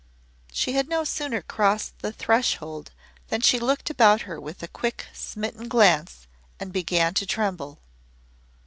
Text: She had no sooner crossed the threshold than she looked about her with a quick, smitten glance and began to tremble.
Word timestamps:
She 0.51 0.71
had 0.73 0.89
no 0.89 1.03
sooner 1.03 1.43
crossed 1.43 1.99
the 1.99 2.11
threshold 2.11 2.89
than 3.27 3.39
she 3.41 3.59
looked 3.59 3.91
about 3.91 4.21
her 4.21 4.41
with 4.41 4.63
a 4.63 4.67
quick, 4.67 5.05
smitten 5.13 5.67
glance 5.67 6.25
and 6.59 6.73
began 6.73 7.13
to 7.13 7.27
tremble. 7.27 7.77